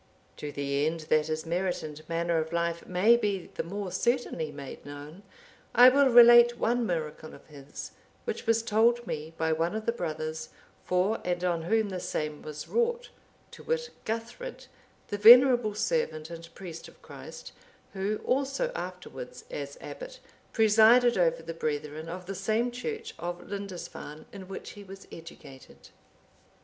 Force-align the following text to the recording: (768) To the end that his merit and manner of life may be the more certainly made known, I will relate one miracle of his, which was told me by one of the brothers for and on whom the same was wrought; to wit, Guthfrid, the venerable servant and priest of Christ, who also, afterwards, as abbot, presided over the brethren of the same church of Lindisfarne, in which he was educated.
(768) 0.37 0.45
To 0.49 0.55
the 0.55 0.85
end 0.87 0.99
that 1.11 1.27
his 1.27 1.45
merit 1.45 1.83
and 1.83 2.09
manner 2.09 2.39
of 2.39 2.51
life 2.51 2.87
may 2.87 3.15
be 3.15 3.51
the 3.53 3.61
more 3.61 3.91
certainly 3.91 4.51
made 4.51 4.83
known, 4.83 5.21
I 5.75 5.89
will 5.89 6.09
relate 6.09 6.57
one 6.57 6.87
miracle 6.87 7.35
of 7.35 7.45
his, 7.45 7.91
which 8.23 8.47
was 8.47 8.63
told 8.63 9.05
me 9.05 9.35
by 9.37 9.53
one 9.53 9.75
of 9.75 9.85
the 9.85 9.91
brothers 9.91 10.49
for 10.83 11.19
and 11.23 11.43
on 11.43 11.61
whom 11.61 11.89
the 11.89 11.99
same 11.99 12.41
was 12.41 12.67
wrought; 12.67 13.11
to 13.51 13.61
wit, 13.63 13.91
Guthfrid, 14.03 14.65
the 15.09 15.19
venerable 15.19 15.75
servant 15.75 16.31
and 16.31 16.51
priest 16.55 16.87
of 16.87 16.99
Christ, 17.03 17.51
who 17.93 18.21
also, 18.25 18.71
afterwards, 18.73 19.45
as 19.51 19.77
abbot, 19.81 20.17
presided 20.51 21.15
over 21.15 21.43
the 21.43 21.53
brethren 21.53 22.09
of 22.09 22.25
the 22.25 22.33
same 22.33 22.71
church 22.71 23.13
of 23.19 23.47
Lindisfarne, 23.47 24.25
in 24.33 24.47
which 24.47 24.71
he 24.71 24.83
was 24.83 25.07
educated. 25.11 25.89